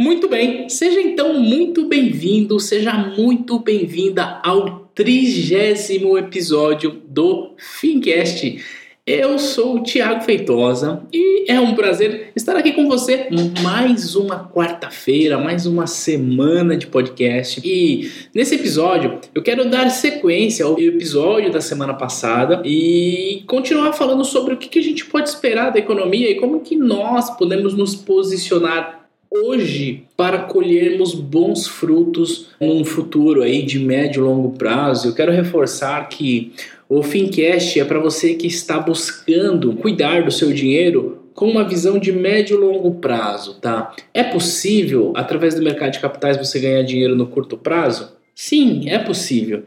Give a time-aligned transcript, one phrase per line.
[0.00, 8.64] Muito bem, seja então muito bem-vindo, seja muito bem-vinda ao trigésimo episódio do Fincast.
[9.04, 13.26] Eu sou o Thiago Feitosa e é um prazer estar aqui com você
[13.60, 17.60] mais uma quarta-feira, mais uma semana de podcast.
[17.64, 24.24] E nesse episódio eu quero dar sequência ao episódio da semana passada e continuar falando
[24.24, 27.96] sobre o que a gente pode esperar da economia e como que nós podemos nos
[27.96, 28.97] posicionar
[29.30, 35.08] hoje para colhermos bons frutos num futuro aí de médio e longo prazo.
[35.08, 36.52] Eu quero reforçar que
[36.88, 41.98] o Fincast é para você que está buscando cuidar do seu dinheiro com uma visão
[41.98, 43.94] de médio e longo prazo, tá?
[44.12, 48.12] É possível, através do mercado de capitais, você ganhar dinheiro no curto prazo?
[48.34, 49.62] Sim, é possível.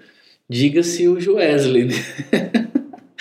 [0.49, 1.89] Diga-se o Joesley.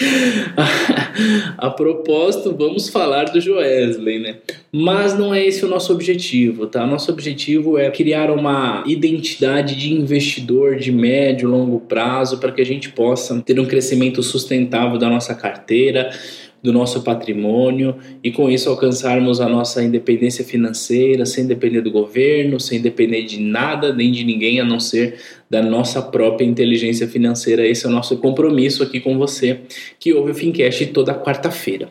[1.59, 4.37] a propósito, vamos falar do Joesley, né?
[4.73, 6.87] Mas não é esse o nosso objetivo, tá?
[6.87, 12.61] Nosso objetivo é criar uma identidade de investidor de médio e longo prazo para que
[12.61, 16.11] a gente possa ter um crescimento sustentável da nossa carteira,
[16.63, 22.61] do nosso patrimônio e com isso alcançarmos a nossa independência financeira, sem depender do governo,
[22.61, 27.67] sem depender de nada nem de ninguém a não ser da nossa própria inteligência financeira.
[27.67, 29.61] Esse é o nosso compromisso aqui com você
[29.99, 31.89] que ouve o Fincast toda quarta-feira.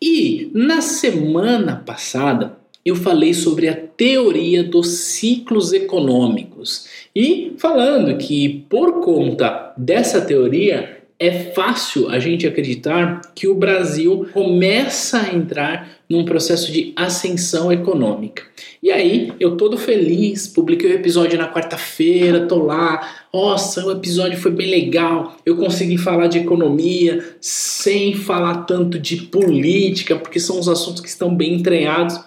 [0.00, 8.64] E na semana passada eu falei sobre a teoria dos ciclos econômicos e falando que
[8.68, 15.88] por conta dessa teoria é fácil a gente acreditar que o Brasil começa a entrar
[16.10, 18.42] num processo de ascensão econômica.
[18.82, 24.36] E aí, eu todo feliz, publiquei o episódio na quarta-feira, tô lá, nossa, o episódio
[24.36, 30.58] foi bem legal, eu consegui falar de economia sem falar tanto de política, porque são
[30.58, 32.18] os assuntos que estão bem entranhados.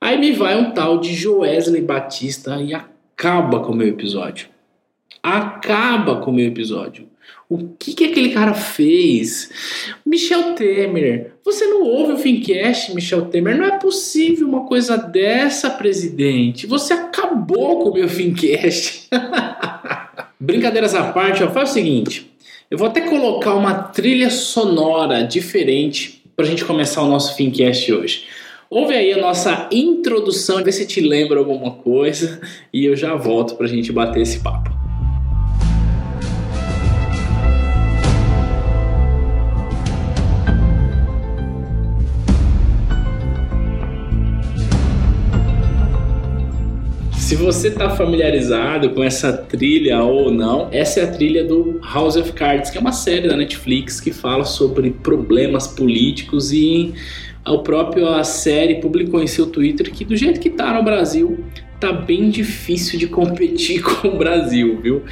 [0.00, 4.46] Aí me vai um tal de Joesley Batista e acaba com o meu episódio.
[5.20, 7.09] Acaba com o meu episódio.
[7.50, 9.50] O que, que aquele cara fez?
[10.06, 11.32] Michel Temer.
[11.44, 13.58] Você não ouve o Fincast, Michel Temer?
[13.58, 16.64] Não é possível uma coisa dessa, presidente.
[16.68, 19.08] Você acabou com o meu Fincast.
[20.38, 22.30] Brincadeiras à parte, ó, faz o seguinte.
[22.70, 27.92] Eu vou até colocar uma trilha sonora diferente para a gente começar o nosso Fincast
[27.92, 28.26] hoje.
[28.70, 32.40] Ouve aí a nossa introdução, vê se te lembra alguma coisa
[32.72, 34.79] e eu já volto para a gente bater esse papo.
[47.30, 52.16] Se você está familiarizado com essa trilha ou não, essa é a trilha do House
[52.16, 56.92] of Cards, que é uma série da Netflix que fala sobre problemas políticos e
[57.46, 61.44] o próprio a série publicou em seu Twitter que do jeito que está no Brasil,
[61.78, 65.04] tá bem difícil de competir com o Brasil, viu?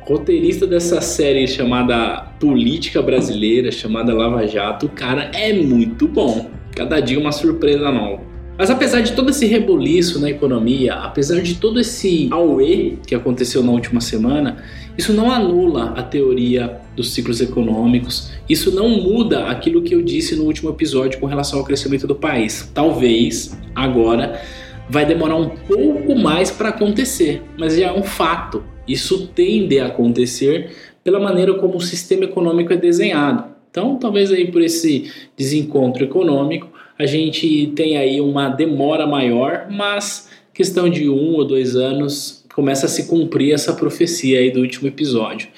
[0.00, 6.50] roteirista dessa série chamada Política Brasileira, chamada Lava Jato, o cara é muito bom.
[6.74, 8.35] Cada dia uma surpresa nova.
[8.58, 13.62] Mas apesar de todo esse rebuliço na economia, apesar de todo esse auê que aconteceu
[13.62, 14.64] na última semana,
[14.96, 20.34] isso não anula a teoria dos ciclos econômicos, isso não muda aquilo que eu disse
[20.34, 22.70] no último episódio com relação ao crescimento do país.
[22.72, 24.40] Talvez agora
[24.88, 28.64] vai demorar um pouco mais para acontecer, mas já é um fato.
[28.88, 30.70] Isso tende a acontecer
[31.04, 33.44] pela maneira como o sistema econômico é desenhado.
[33.70, 36.68] Então, talvez aí por esse desencontro econômico,
[36.98, 42.86] a gente tem aí uma demora maior, mas questão de um ou dois anos começa
[42.86, 45.48] a se cumprir essa profecia aí do último episódio.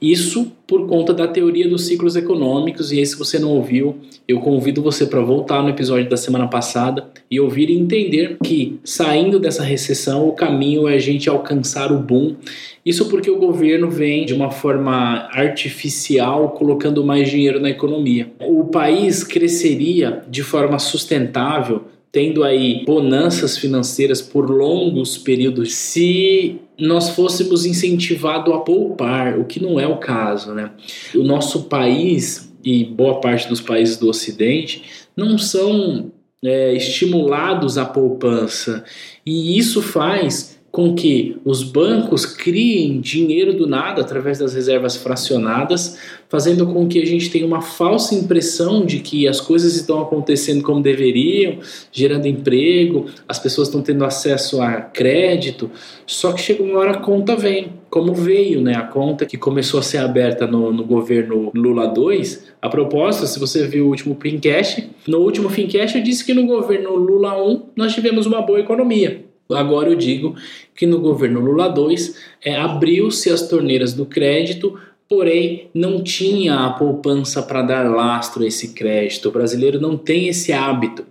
[0.00, 3.96] Isso por conta da teoria dos ciclos econômicos, e aí, se você não ouviu,
[4.28, 8.78] eu convido você para voltar no episódio da semana passada e ouvir e entender que,
[8.84, 12.36] saindo dessa recessão, o caminho é a gente alcançar o boom.
[12.84, 18.30] Isso porque o governo vem de uma forma artificial colocando mais dinheiro na economia.
[18.40, 27.10] O país cresceria de forma sustentável tendo aí bonanças financeiras por longos períodos se nós
[27.10, 30.70] fôssemos incentivados a poupar, o que não é o caso, né?
[31.14, 34.82] O nosso país e boa parte dos países do Ocidente
[35.16, 36.12] não são
[36.44, 38.84] é, estimulados à poupança
[39.26, 45.98] e isso faz com que os bancos criem dinheiro do nada através das reservas fracionadas,
[46.28, 50.62] fazendo com que a gente tenha uma falsa impressão de que as coisas estão acontecendo
[50.62, 51.58] como deveriam,
[51.90, 55.68] gerando emprego, as pessoas estão tendo acesso a crédito,
[56.06, 58.76] só que chega uma hora a conta vem, como veio, né?
[58.76, 62.52] A conta que começou a ser aberta no, no governo Lula 2.
[62.62, 66.46] A propósito, se você viu o último Fincast, no último Fincast eu disse que no
[66.46, 69.26] governo Lula 1 nós tivemos uma boa economia.
[69.50, 70.34] Agora eu digo
[70.74, 74.78] que no governo Lula 2 é, abriu-se as torneiras do crédito,
[75.08, 79.28] porém não tinha a poupança para dar lastro a esse crédito.
[79.28, 81.04] O brasileiro não tem esse hábito.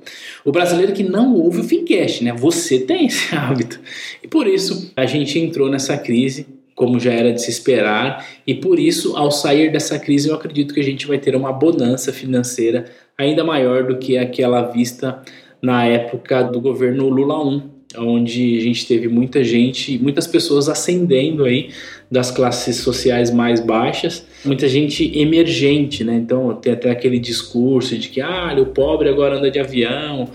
[0.45, 2.31] O brasileiro que não ouve o Fincast, né?
[2.34, 3.80] Você tem esse hábito.
[4.24, 6.45] E por isso a gente entrou nessa crise
[6.78, 10.75] como já era de se esperar, e por isso, ao sair dessa crise, eu acredito
[10.75, 12.86] que a gente vai ter uma bonança financeira
[13.18, 15.24] ainda maior do que aquela vista
[15.60, 21.46] na época do governo Lula 1, onde a gente teve muita gente, muitas pessoas ascendendo
[21.46, 21.70] aí
[22.10, 26.16] das classes sociais mais baixas, muita gente emergente, né?
[26.16, 30.30] Então tem até aquele discurso de que ah, o pobre agora anda de avião.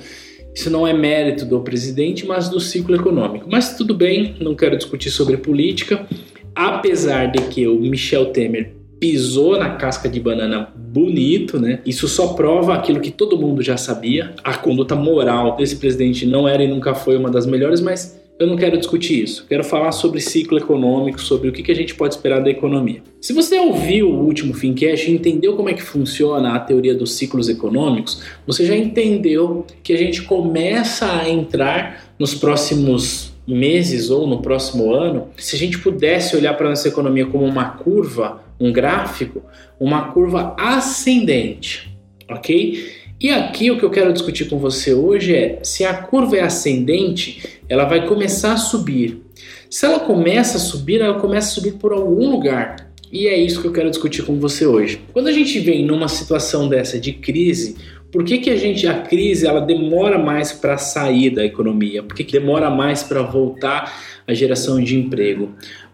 [0.54, 3.46] Isso não é mérito do presidente, mas do ciclo econômico.
[3.50, 6.06] Mas tudo bem, não quero discutir sobre política
[6.54, 11.80] apesar de que o Michel Temer pisou na casca de banana bonito, né?
[11.84, 14.32] Isso só prova aquilo que todo mundo já sabia.
[14.44, 18.46] A conduta moral desse presidente não era e nunca foi uma das melhores, mas eu
[18.46, 19.44] não quero discutir isso.
[19.48, 23.02] Quero falar sobre ciclo econômico, sobre o que a gente pode esperar da economia.
[23.20, 27.14] Se você ouviu o último Fincast e entendeu como é que funciona a teoria dos
[27.14, 34.26] ciclos econômicos, você já entendeu que a gente começa a entrar nos próximos meses ou
[34.26, 38.72] no próximo ano, se a gente pudesse olhar para nossa economia como uma curva, um
[38.72, 39.42] gráfico,
[39.78, 41.92] uma curva ascendente,
[42.30, 43.02] ok?
[43.20, 46.40] E aqui o que eu quero discutir com você hoje é se a curva é
[46.40, 49.22] ascendente, ela vai começar a subir.
[49.68, 52.92] Se ela começa a subir, ela começa a subir por algum lugar.
[53.10, 55.00] E é isso que eu quero discutir com você hoje.
[55.12, 57.76] Quando a gente vem numa situação dessa de crise,
[58.10, 62.02] por que, que a gente a crise ela demora mais para sair da economia?
[62.02, 65.50] Por que, que demora mais para voltar a geração de emprego?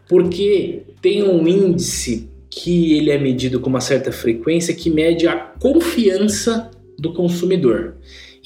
[0.09, 5.37] Porque tem um índice que ele é medido com uma certa frequência que mede a
[5.37, 7.97] confiança do consumidor.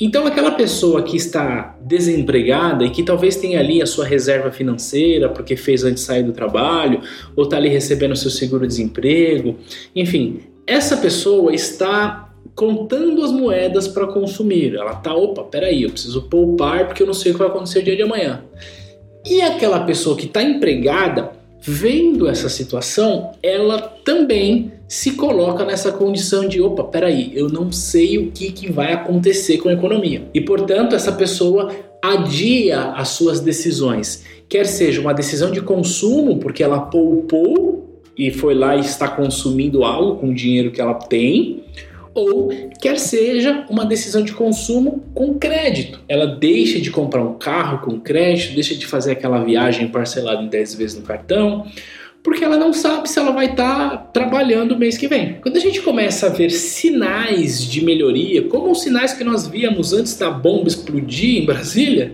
[0.01, 5.29] Então, aquela pessoa que está desempregada e que talvez tenha ali a sua reserva financeira
[5.29, 7.01] porque fez antes de sair do trabalho,
[7.37, 9.57] ou está ali recebendo seu seguro-desemprego,
[9.95, 14.75] enfim, essa pessoa está contando as moedas para consumir.
[14.75, 17.79] Ela tá, opa, peraí, eu preciso poupar porque eu não sei o que vai acontecer
[17.79, 18.45] o dia de amanhã.
[19.25, 21.32] E aquela pessoa que está empregada,
[21.63, 28.19] vendo essa situação, ela também se coloca nessa condição de, opa, peraí, eu não sei
[28.19, 30.29] o que, que vai acontecer com a economia.
[30.35, 31.71] E portanto, essa pessoa
[32.03, 38.55] adia as suas decisões, quer seja uma decisão de consumo, porque ela poupou e foi
[38.55, 41.63] lá e está consumindo algo com o dinheiro que ela tem,
[42.15, 42.51] ou
[42.81, 46.01] quer seja uma decisão de consumo com crédito.
[46.09, 50.49] Ela deixa de comprar um carro com crédito, deixa de fazer aquela viagem parcelada em
[50.49, 51.67] 10 vezes no cartão,
[52.23, 55.39] porque ela não sabe se ela vai estar tá trabalhando o mês que vem.
[55.43, 59.93] Quando a gente começa a ver sinais de melhoria, como os sinais que nós víamos
[59.93, 62.13] antes da bomba explodir em Brasília,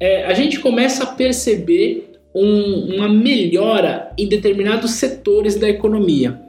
[0.00, 6.47] é, a gente começa a perceber um, uma melhora em determinados setores da economia.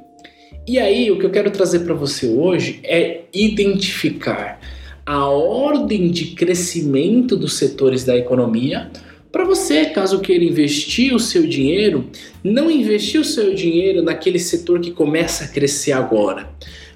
[0.70, 4.62] E aí, o que eu quero trazer para você hoje é identificar
[5.04, 8.92] a ordem de crescimento dos setores da economia
[9.32, 12.08] para você, caso queira investir o seu dinheiro,
[12.44, 16.52] não investir o seu dinheiro naquele setor que começa a crescer agora,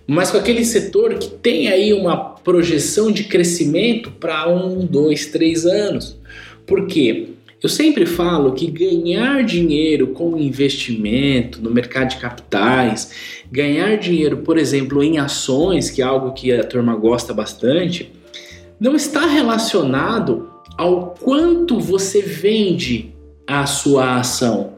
[0.05, 5.65] mas com aquele setor que tem aí uma projeção de crescimento para um, dois, três
[5.65, 6.15] anos.
[6.67, 7.29] Por quê?
[7.63, 14.57] Eu sempre falo que ganhar dinheiro com investimento no mercado de capitais, ganhar dinheiro, por
[14.57, 18.11] exemplo, em ações, que é algo que a turma gosta bastante,
[18.77, 23.15] não está relacionado ao quanto você vende
[23.47, 24.73] a sua ação.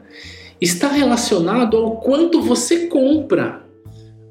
[0.60, 3.64] Está relacionado ao quanto você compra.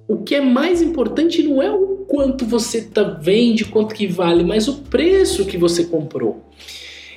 [0.08, 4.46] O que é mais importante não é o quanto você tá, vende, quanto que vale,
[4.46, 6.42] mas o preço que você comprou.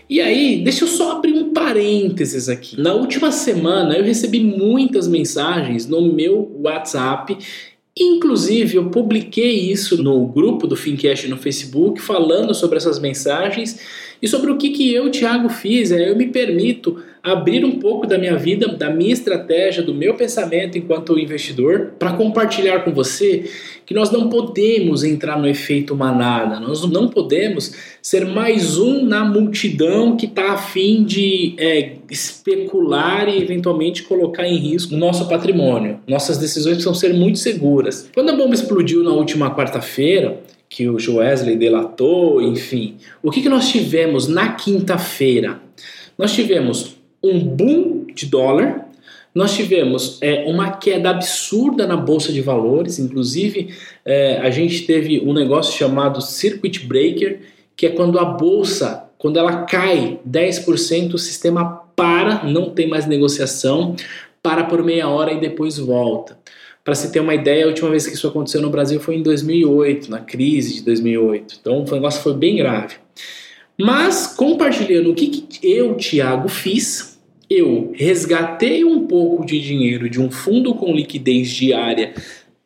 [0.08, 2.80] E aí, deixa eu só abrir um parênteses aqui.
[2.80, 7.36] Na última semana eu recebi muitas mensagens no meu WhatsApp
[8.00, 13.80] Inclusive, eu publiquei isso no grupo do Fincast no Facebook, falando sobre essas mensagens
[14.22, 15.90] e sobre o que, que eu, Thiago, fiz.
[15.90, 20.14] É, eu me permito abrir um pouco da minha vida, da minha estratégia, do meu
[20.14, 23.50] pensamento enquanto investidor, para compartilhar com você
[23.84, 27.72] que nós não podemos entrar no efeito manada, nós não podemos
[28.02, 34.46] ser mais um na multidão que está a fim de é, especular e eventualmente colocar
[34.46, 36.00] em risco o nosso patrimônio.
[36.06, 38.10] Nossas decisões precisam ser muito seguras.
[38.14, 43.48] Quando a bomba explodiu na última quarta-feira, que o Wesley delatou, enfim, o que, que
[43.48, 45.60] nós tivemos na quinta-feira?
[46.18, 48.86] Nós tivemos um boom de dólar,
[49.34, 55.20] nós tivemos é, uma queda absurda na bolsa de valores, inclusive é, a gente teve
[55.20, 57.40] um negócio chamado circuit breaker,
[57.76, 63.06] que é quando a bolsa quando ela cai 10%, o sistema para, não tem mais
[63.06, 63.96] negociação,
[64.40, 66.38] para por meia hora e depois volta.
[66.84, 69.22] Para se ter uma ideia, a última vez que isso aconteceu no Brasil foi em
[69.22, 71.58] 2008, na crise de 2008.
[71.60, 72.94] Então o negócio foi bem grave.
[73.76, 77.07] Mas compartilhando o que, que eu, Thiago, fiz,
[77.50, 82.14] eu resgatei um pouco de dinheiro de um fundo com liquidez diária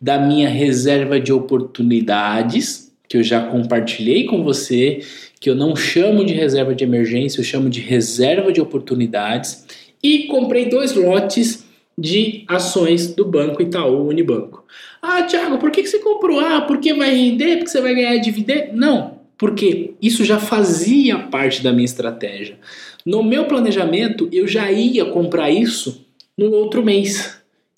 [0.00, 5.00] da minha reserva de oportunidades, que eu já compartilhei com você,
[5.38, 9.64] que eu não chamo de reserva de emergência, eu chamo de reserva de oportunidades,
[10.02, 11.64] e comprei dois lotes
[11.96, 14.64] de ações do Banco Itaú Unibanco.
[15.00, 16.40] Ah, Thiago, por que, que você comprou?
[16.40, 17.58] Ah, porque vai render?
[17.58, 18.74] Porque você vai ganhar dividendo?
[18.74, 22.58] Não, porque isso já fazia parte da minha estratégia.
[23.04, 26.04] No meu planejamento, eu já ia comprar isso
[26.36, 27.36] no outro mês.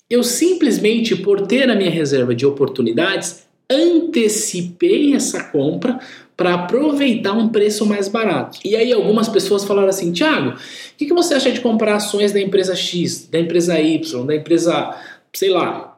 [0.09, 5.99] Eu simplesmente, por ter a minha reserva de oportunidades, antecipei essa compra
[6.37, 8.59] para aproveitar um preço mais barato.
[8.63, 10.55] E aí algumas pessoas falaram assim, Thiago, o
[10.97, 14.95] que, que você acha de comprar ações da empresa X, da empresa Y, da empresa,
[15.33, 15.97] sei lá.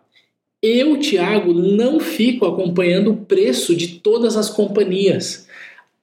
[0.62, 5.48] Eu, Thiago, não fico acompanhando o preço de todas as companhias.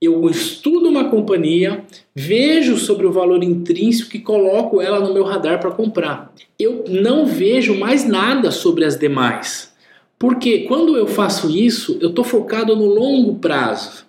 [0.04, 1.84] Eu estudo uma companhia,
[2.14, 6.32] vejo sobre o valor intrínseco e coloco ela no meu radar para comprar.
[6.58, 9.72] Eu não vejo mais nada sobre as demais.
[10.18, 14.04] Porque quando eu faço isso, eu estou focado no longo prazo.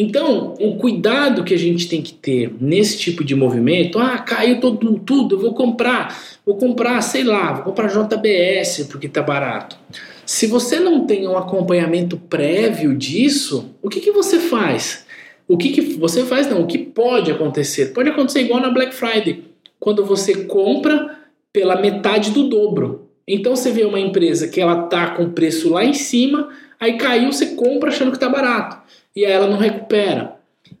[0.00, 4.60] Então, o cuidado que a gente tem que ter nesse tipo de movimento, ah, caiu
[4.60, 6.16] todo, tudo, eu vou comprar,
[6.46, 9.76] vou comprar, sei lá, vou comprar JBS porque tá barato.
[10.24, 15.04] Se você não tem um acompanhamento prévio disso, o que, que você faz?
[15.48, 17.94] O que, que você faz não, o que pode acontecer?
[17.94, 19.44] Pode acontecer igual na Black Friday,
[19.80, 21.18] quando você compra
[21.50, 23.08] pela metade do dobro.
[23.26, 27.32] Então você vê uma empresa que ela tá com preço lá em cima, aí caiu,
[27.32, 28.78] você compra achando que tá barato
[29.16, 30.36] e aí ela não recupera.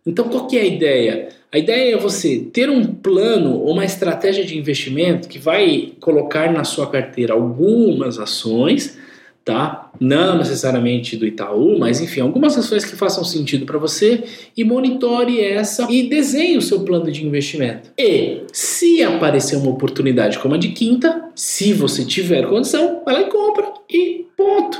[0.06, 1.28] Então, qual que é a ideia?
[1.50, 6.52] A ideia é você ter um plano ou uma estratégia de investimento que vai colocar
[6.52, 8.98] na sua carteira algumas ações,
[9.48, 9.90] tá?
[9.98, 14.22] Não necessariamente do Itaú, mas enfim, algumas ações que façam sentido para você
[14.54, 17.90] e monitore essa e desenhe o seu plano de investimento.
[17.96, 23.22] E se aparecer uma oportunidade como a de quinta, se você tiver condição, vai lá
[23.22, 24.78] e compra e ponto.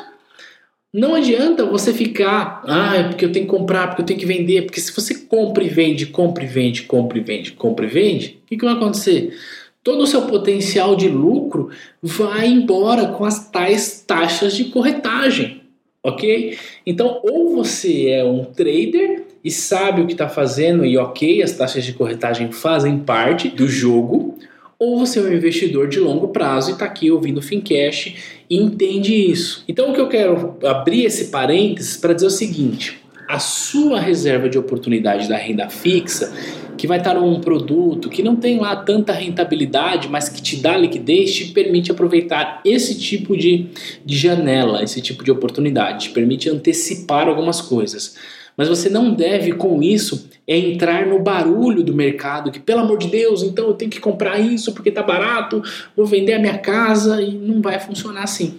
[0.92, 4.26] Não adianta você ficar, ah, é porque eu tenho que comprar, porque eu tenho que
[4.26, 7.88] vender, porque se você compra e vende, compra e vende, compra e vende, compra e
[7.88, 9.34] vende, o que, que vai acontecer?
[9.82, 11.70] Todo o seu potencial de lucro
[12.02, 15.62] vai embora com as tais taxas de corretagem,
[16.02, 16.58] ok?
[16.84, 21.52] Então, ou você é um trader e sabe o que está fazendo e ok, as
[21.52, 24.36] taxas de corretagem fazem parte do jogo,
[24.78, 28.14] ou você é um investidor de longo prazo e está aqui ouvindo o Fincash
[28.48, 29.64] e entende isso.
[29.66, 34.48] Então, o que eu quero abrir esse parênteses para dizer o seguinte: a sua reserva
[34.48, 36.32] de oportunidade da renda fixa,
[36.78, 40.76] que vai estar num produto que não tem lá tanta rentabilidade, mas que te dá
[40.78, 43.66] liquidez, te permite aproveitar esse tipo de,
[44.02, 48.16] de janela, esse tipo de oportunidade, te permite antecipar algumas coisas.
[48.56, 53.08] Mas você não deve, com isso, entrar no barulho do mercado, que pelo amor de
[53.08, 55.62] Deus, então eu tenho que comprar isso porque tá barato,
[55.94, 58.54] vou vender a minha casa e não vai funcionar assim.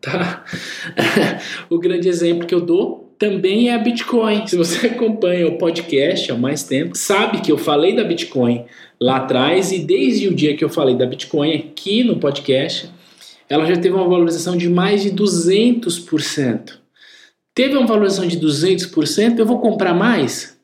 [0.00, 0.44] Tá?
[1.70, 4.46] o grande exemplo que eu dou também é a Bitcoin.
[4.46, 8.64] Se você acompanha o podcast há mais tempo, sabe que eu falei da Bitcoin
[8.98, 12.90] lá atrás e desde o dia que eu falei da Bitcoin aqui no podcast,
[13.48, 16.78] ela já teve uma valorização de mais de 200%.
[17.54, 20.58] Teve uma valorização de 200%, eu vou comprar mais?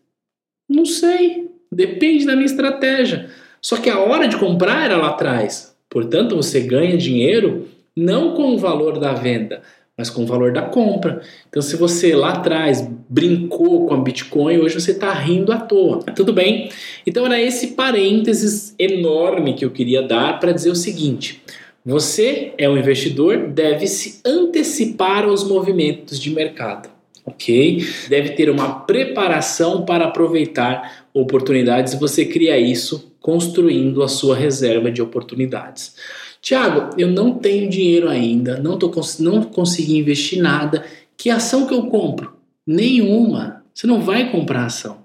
[0.67, 1.51] Não sei.
[1.71, 3.29] Depende da minha estratégia.
[3.61, 5.77] Só que a hora de comprar era lá atrás.
[5.91, 9.63] Portanto, você ganha dinheiro não com o valor da venda,
[9.97, 11.23] mas com o valor da compra.
[11.49, 16.03] Então, se você lá atrás brincou com a Bitcoin, hoje você está rindo à toa.
[16.15, 16.69] Tudo bem?
[17.07, 21.43] Então, era esse parênteses enorme que eu queria dar para dizer o seguinte:
[21.85, 26.91] você é um investidor, deve se antecipar aos movimentos de mercado,
[27.25, 27.83] ok?
[28.09, 35.03] Deve ter uma preparação para aproveitar oportunidades você cria isso construindo a sua reserva de
[35.03, 35.97] oportunidades.
[36.41, 40.85] Tiago, eu não tenho dinheiro ainda, não, tô, não consegui investir nada.
[41.17, 42.37] Que ação que eu compro?
[42.65, 43.65] Nenhuma.
[43.75, 44.99] Você não vai comprar ação.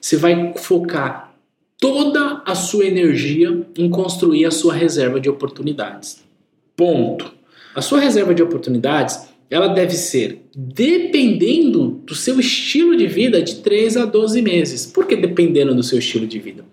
[0.00, 1.32] Você vai focar
[1.78, 6.24] toda a sua energia em construir a sua reserva de oportunidades.
[6.74, 7.32] Ponto.
[7.76, 13.56] A sua reserva de oportunidades, ela deve ser, dependendo do seu estilo de vida, de
[13.56, 14.86] 3 a 12 meses.
[14.86, 16.64] Por que dependendo do seu estilo de vida?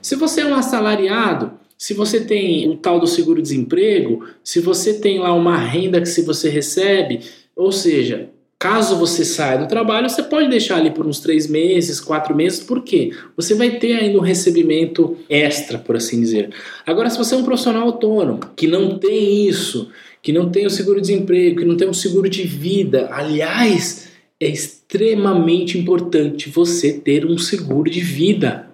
[0.00, 5.18] Se você é um assalariado, se você tem o tal do seguro-desemprego, se você tem
[5.18, 7.20] lá uma renda que se você recebe,
[7.54, 8.30] ou seja,
[8.62, 12.60] Caso você saia do trabalho, você pode deixar ali por uns três meses, quatro meses,
[12.60, 13.10] por quê?
[13.36, 16.50] Você vai ter ainda um recebimento extra, por assim dizer.
[16.86, 19.90] Agora, se você é um profissional autônomo que não tem isso,
[20.22, 25.76] que não tem o seguro-desemprego, que não tem um seguro de vida, aliás, é extremamente
[25.76, 28.70] importante você ter um seguro de vida.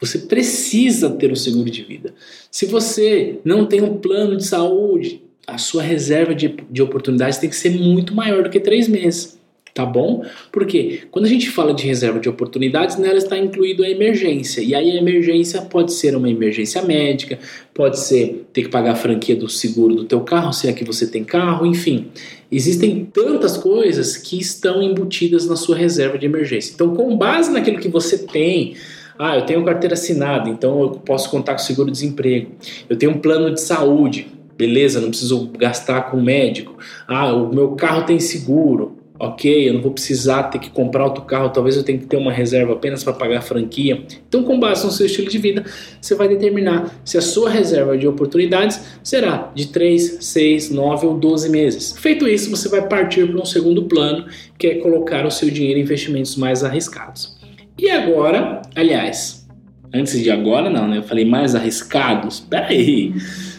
[0.00, 2.14] Você precisa ter um seguro de vida.
[2.50, 7.48] Se você não tem um plano de saúde, a sua reserva de, de oportunidades tem
[7.48, 9.38] que ser muito maior do que três meses.
[9.76, 10.24] Tá bom?
[10.50, 14.62] Porque quando a gente fala de reserva de oportunidades, nela está incluído a emergência.
[14.62, 17.38] E aí a emergência pode ser uma emergência médica,
[17.74, 20.82] pode ser ter que pagar a franquia do seguro do teu carro, se é que
[20.82, 22.06] você tem carro, enfim.
[22.50, 26.72] Existem tantas coisas que estão embutidas na sua reserva de emergência.
[26.72, 28.76] Então, com base naquilo que você tem,
[29.18, 32.52] ah, eu tenho carteira assinada, então eu posso contar com seguro-desemprego.
[32.88, 36.78] Eu tenho um plano de saúde, beleza, não preciso gastar com médico.
[37.06, 41.24] Ah, o meu carro tem seguro, ok, eu não vou precisar ter que comprar outro
[41.24, 44.02] carro, talvez eu tenha que ter uma reserva apenas para pagar a franquia.
[44.28, 45.64] Então, com base no seu estilo de vida,
[46.00, 51.14] você vai determinar se a sua reserva de oportunidades será de 3, 6, 9 ou
[51.14, 51.96] 12 meses.
[51.98, 54.26] Feito isso, você vai partir para um segundo plano,
[54.58, 57.36] que é colocar o seu dinheiro em investimentos mais arriscados.
[57.78, 59.46] E agora, aliás,
[59.92, 60.98] antes de agora não, né?
[60.98, 62.40] Eu falei mais arriscados.
[62.40, 63.12] Peraí.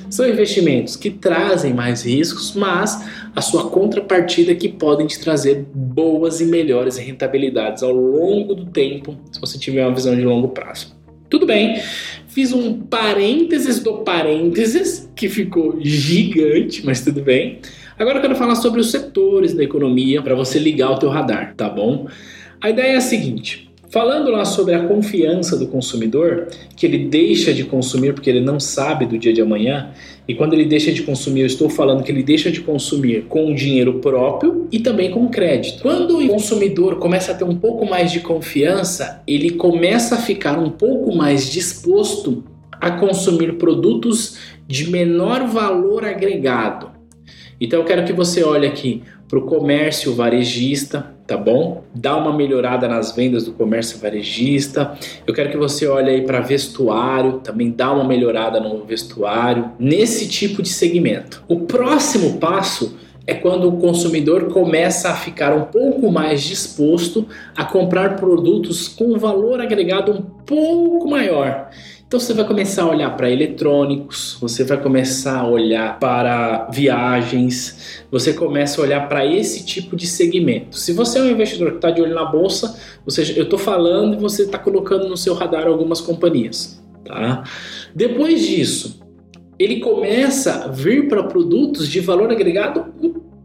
[0.10, 3.04] São investimentos que trazem mais riscos, mas
[3.38, 9.16] a sua contrapartida que podem te trazer boas e melhores rentabilidades ao longo do tempo,
[9.32, 10.98] se você tiver uma visão de longo prazo.
[11.30, 11.80] Tudo bem,
[12.28, 17.60] fiz um parênteses do parênteses que ficou gigante, mas tudo bem.
[18.00, 21.54] Agora eu quero falar sobre os setores da economia para você ligar o teu radar,
[21.56, 22.08] tá bom?
[22.60, 27.54] A ideia é a seguinte: Falando lá sobre a confiança do consumidor, que ele deixa
[27.54, 29.92] de consumir porque ele não sabe do dia de amanhã,
[30.28, 33.56] e quando ele deixa de consumir, eu estou falando que ele deixa de consumir com
[33.56, 35.82] dinheiro próprio e também com crédito.
[35.82, 40.60] Quando o consumidor começa a ter um pouco mais de confiança, ele começa a ficar
[40.60, 42.44] um pouco mais disposto
[42.74, 46.92] a consumir produtos de menor valor agregado.
[47.60, 51.84] Então eu quero que você olhe aqui para o comércio varejista, tá bom?
[51.94, 54.98] Dá uma melhorada nas vendas do comércio varejista.
[55.28, 60.30] Eu quero que você olhe aí para vestuário, também dá uma melhorada no vestuário, nesse
[60.30, 61.44] tipo de segmento.
[61.48, 67.66] O próximo passo é quando o consumidor começa a ficar um pouco mais disposto a
[67.66, 71.70] comprar produtos com valor agregado um pouco maior.
[72.08, 78.06] Então você vai começar a olhar para eletrônicos, você vai começar a olhar para viagens,
[78.10, 80.78] você começa a olhar para esse tipo de segmento.
[80.78, 84.14] Se você é um investidor que está de olho na bolsa, você, eu estou falando
[84.14, 86.82] e você está colocando no seu radar algumas companhias.
[87.04, 87.44] Tá?
[87.94, 89.02] Depois disso,
[89.60, 92.86] ele começa a vir para produtos de valor agregado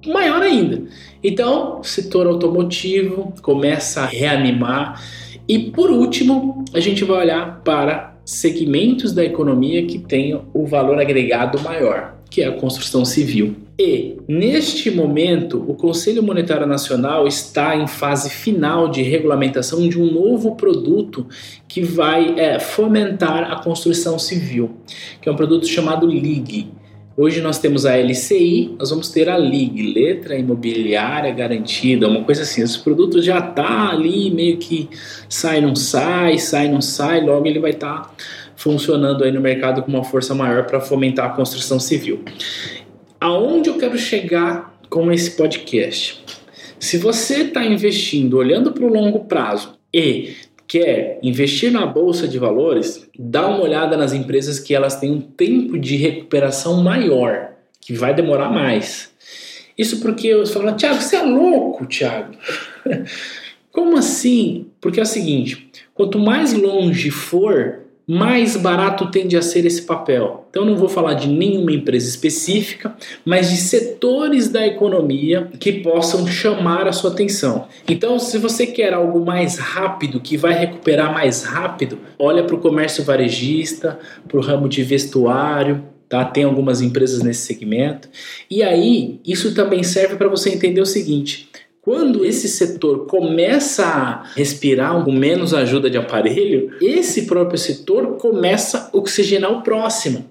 [0.07, 0.85] maior ainda.
[1.21, 5.03] Então, setor automotivo começa a reanimar.
[5.49, 10.99] E por último, a gente vai olhar para segmentos da economia que tenham o valor
[11.01, 13.57] agregado maior, que é a construção civil.
[13.79, 20.13] E, neste momento, o Conselho Monetário Nacional está em fase final de regulamentação de um
[20.13, 21.27] novo produto
[21.67, 24.71] que vai é, fomentar a construção civil,
[25.21, 26.71] que é um produto chamado LIG.
[27.15, 32.41] Hoje nós temos a LCI, nós vamos ter a LIG, Letra Imobiliária Garantida, uma coisa
[32.41, 32.63] assim.
[32.63, 34.89] Esse produto já está ali, meio que
[35.29, 38.15] sai, não sai, sai, não sai, logo ele vai estar tá
[38.57, 42.25] funcionando aí no mercado com uma força maior para fomentar a construção civil.
[43.21, 46.25] Aonde eu quero chegar com esse podcast?
[46.79, 50.35] Se você está investindo olhando para o longo prazo e
[50.67, 55.21] quer investir na bolsa de valores, dá uma olhada nas empresas que elas têm um
[55.21, 59.13] tempo de recuperação maior, que vai demorar mais.
[59.77, 62.35] Isso porque você fala, Tiago, você é louco, Tiago.
[63.73, 64.67] Como assim?
[64.81, 67.82] Porque é o seguinte: quanto mais longe for,
[68.13, 70.47] mais barato tende a ser esse papel.
[70.51, 72.95] Então, não vou falar de nenhuma empresa específica,
[73.25, 77.69] mas de setores da economia que possam chamar a sua atenção.
[77.89, 82.61] Então, se você quer algo mais rápido, que vai recuperar mais rápido, olha para o
[82.61, 83.99] comércio varejista,
[84.29, 86.27] para o ramo de vestuário, Tá?
[86.27, 88.07] Tem algumas empresas nesse segmento.
[88.51, 91.49] E aí, isso também serve para você entender o seguinte:
[91.83, 98.91] quando esse setor começa a respirar com menos ajuda de aparelho, esse próprio setor começa
[98.93, 100.25] a oxigenar o próximo,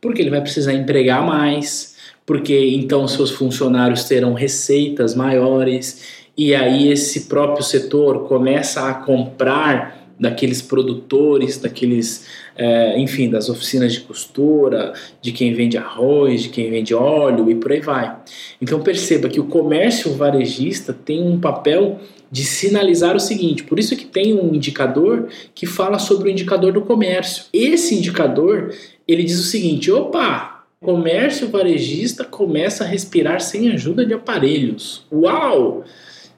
[0.00, 6.90] porque ele vai precisar empregar mais, porque então seus funcionários terão receitas maiores, e aí
[6.90, 14.92] esse próprio setor começa a comprar daqueles produtores, daqueles, é, enfim, das oficinas de costura,
[15.20, 18.16] de quem vende arroz, de quem vende óleo e por aí vai.
[18.60, 22.00] Então perceba que o comércio varejista tem um papel
[22.30, 26.72] de sinalizar o seguinte, por isso que tem um indicador que fala sobre o indicador
[26.72, 27.44] do comércio.
[27.52, 28.74] Esse indicador,
[29.06, 35.06] ele diz o seguinte, opa, comércio varejista começa a respirar sem ajuda de aparelhos.
[35.12, 35.84] Uau!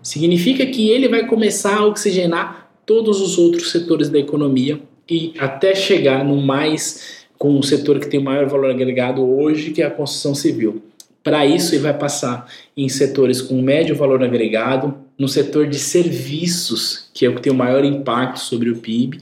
[0.03, 5.75] Significa que ele vai começar a oxigenar todos os outros setores da economia e até
[5.75, 9.87] chegar no mais com o setor que tem o maior valor agregado hoje, que é
[9.87, 10.83] a construção civil.
[11.23, 17.11] Para isso, ele vai passar em setores com médio valor agregado, no setor de serviços,
[17.13, 19.21] que é o que tem o maior impacto sobre o PIB.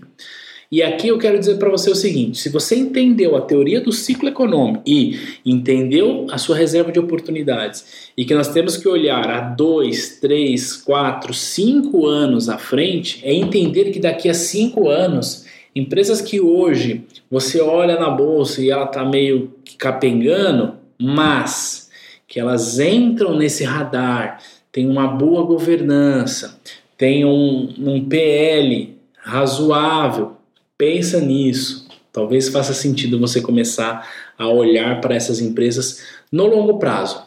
[0.71, 3.93] E aqui eu quero dizer para você o seguinte: se você entendeu a teoria do
[3.93, 9.29] ciclo econômico e entendeu a sua reserva de oportunidades e que nós temos que olhar
[9.31, 15.45] a dois, três, quatro, cinco anos à frente, é entender que daqui a cinco anos,
[15.75, 21.91] empresas que hoje você olha na bolsa e ela está meio capengando, mas
[22.27, 24.41] que elas entram nesse radar,
[24.73, 26.59] tem uma boa governança,
[26.97, 30.34] tem um, um PL razoável,
[30.79, 31.89] pensa nisso.
[32.13, 34.09] Talvez faça sentido você começar
[34.39, 37.27] a olhar para essas empresas no longo prazo.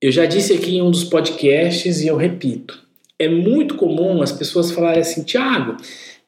[0.00, 2.78] Eu já disse aqui em um dos podcasts e eu repito:
[3.18, 5.76] é muito comum as pessoas falarem assim, Tiago,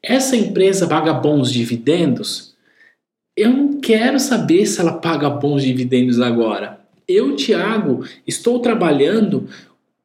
[0.02, 2.54] essa empresa paga bons dividendos?
[3.37, 6.80] Eu não quero saber se ela paga bons dividendos agora
[7.11, 9.48] eu, Tiago, estou trabalhando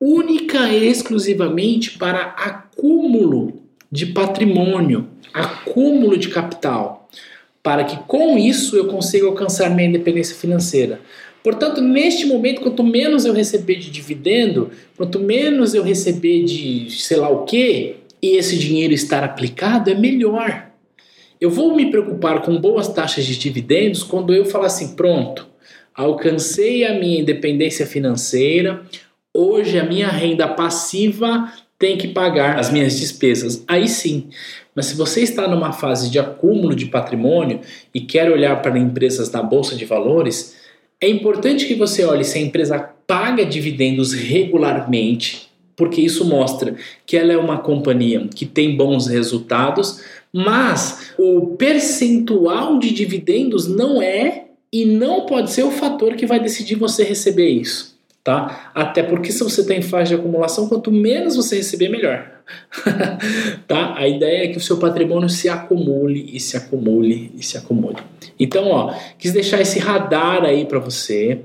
[0.01, 3.61] única e exclusivamente para acúmulo
[3.95, 7.07] de patrimônio, acúmulo de capital,
[7.63, 10.99] para que com isso eu consiga alcançar minha independência financeira.
[11.43, 17.17] Portanto, neste momento, quanto menos eu receber de dividendo, quanto menos eu receber de sei
[17.17, 20.67] lá o que, e esse dinheiro estar aplicado, é melhor.
[21.39, 25.47] Eu vou me preocupar com boas taxas de dividendos quando eu falar assim, pronto,
[25.93, 28.81] alcancei a minha independência financeira,
[29.33, 33.63] hoje a minha renda passiva tem que pagar as minhas despesas.
[33.67, 34.29] Aí sim.
[34.73, 37.61] Mas se você está numa fase de acúmulo de patrimônio
[37.93, 40.55] e quer olhar para empresas da bolsa de valores,
[41.01, 47.17] é importante que você olhe se a empresa paga dividendos regularmente, porque isso mostra que
[47.17, 50.01] ela é uma companhia que tem bons resultados,
[50.33, 56.39] mas o percentual de dividendos não é e não pode ser o fator que vai
[56.39, 57.94] decidir você receber isso,
[58.25, 58.71] tá?
[58.73, 62.27] Até porque se você tem fase de acumulação, quanto menos você receber, melhor.
[63.67, 63.93] tá?
[63.95, 67.97] A ideia é que o seu patrimônio se acumule e se acumule e se acumule.
[68.39, 71.41] Então, ó, quis deixar esse radar aí para você.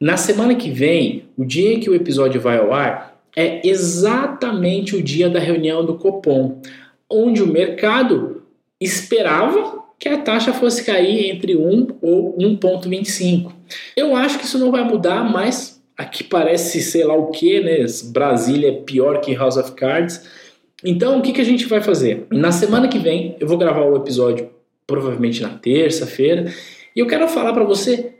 [0.00, 4.96] Na semana que vem, o dia em que o episódio vai ao ar, é exatamente
[4.96, 6.60] o dia da reunião do Copom,
[7.08, 8.42] onde o mercado
[8.80, 13.52] esperava que a taxa fosse cair entre 1 ou 1,25.
[13.96, 17.84] Eu acho que isso não vai mudar, mas aqui parece sei lá o que, né?
[18.06, 20.28] Brasília é pior que House of Cards.
[20.84, 22.26] Então, o que, que a gente vai fazer?
[22.30, 24.50] Na semana que vem, eu vou gravar o episódio
[24.86, 26.52] provavelmente na terça-feira,
[26.94, 28.12] e eu quero falar para você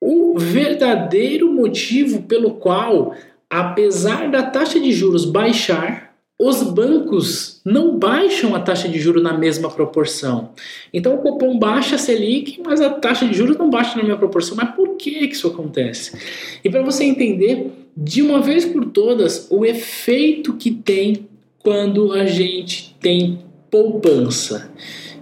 [0.00, 3.14] o verdadeiro motivo pelo qual,
[3.48, 6.11] apesar da taxa de juros baixar,
[6.44, 10.50] os bancos não baixam a taxa de juros na mesma proporção.
[10.92, 14.18] Então o cupom baixa a Selic, mas a taxa de juros não baixa na mesma
[14.18, 14.56] proporção.
[14.56, 16.18] Mas por que, que isso acontece?
[16.64, 21.28] E para você entender de uma vez por todas o efeito que tem
[21.60, 23.38] quando a gente tem
[23.70, 24.72] poupança.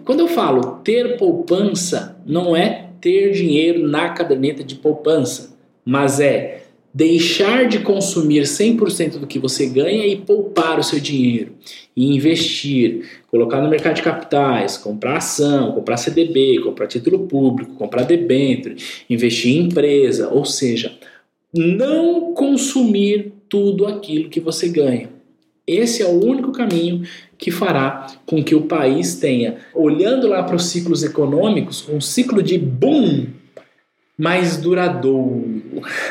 [0.07, 5.55] Quando eu falo ter poupança, não é ter dinheiro na caderneta de poupança,
[5.85, 6.60] mas é
[6.93, 11.53] deixar de consumir 100% do que você ganha e poupar o seu dinheiro.
[11.97, 18.03] E investir, colocar no mercado de capitais, comprar ação, comprar CDB, comprar título público, comprar
[18.03, 18.77] debênture,
[19.09, 20.93] investir em empresa, ou seja,
[21.55, 25.11] não consumir tudo aquilo que você ganha.
[25.67, 27.03] Esse é o único caminho
[27.39, 32.43] que fará com que o país tenha, olhando lá para os ciclos econômicos, um ciclo
[32.43, 33.29] de boom
[34.21, 35.63] mais duradouro.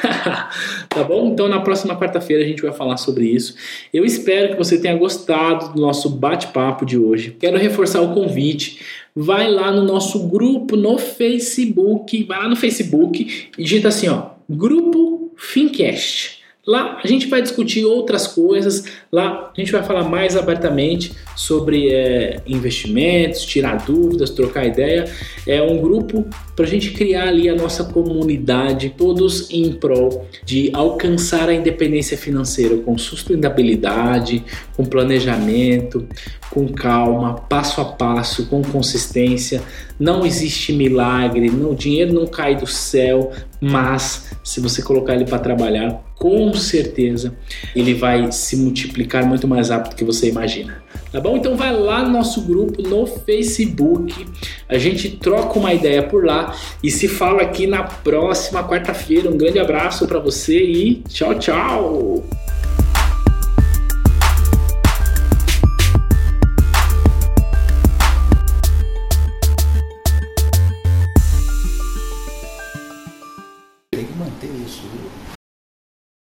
[0.90, 1.28] tá bom?
[1.28, 3.54] Então na próxima quarta-feira a gente vai falar sobre isso.
[3.94, 7.36] Eu espero que você tenha gostado do nosso bate-papo de hoje.
[7.40, 8.80] Quero reforçar o convite.
[9.16, 14.30] Vai lá no nosso grupo no Facebook, vai lá no Facebook e digita assim, ó,
[14.50, 16.39] Grupo Fincast.
[16.70, 21.92] Lá a gente vai discutir outras coisas, lá a gente vai falar mais abertamente sobre
[21.92, 25.12] é, investimentos, tirar dúvidas, trocar ideia.
[25.48, 30.70] É um grupo para a gente criar ali a nossa comunidade, todos em prol de
[30.72, 34.44] alcançar a independência financeira com sustentabilidade,
[34.78, 36.08] com planejamento,
[36.52, 39.64] com calma, passo a passo, com consistência.
[40.00, 45.26] Não existe milagre, não, o dinheiro não cai do céu, mas se você colocar ele
[45.26, 47.34] para trabalhar, com certeza
[47.76, 50.82] ele vai se multiplicar muito mais rápido do que você imagina.
[51.12, 51.38] Tá bom?
[51.38, 54.28] Então vai lá no nosso grupo no Facebook,
[54.68, 59.30] a gente troca uma ideia por lá e se fala aqui na próxima quarta-feira.
[59.30, 62.24] Um grande abraço para você e tchau, tchau.